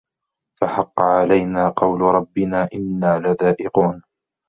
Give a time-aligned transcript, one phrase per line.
[0.61, 4.01] فَحَقَّ عَلَينا قَولُ رَبِّنا إِنّا لَذائِقونَ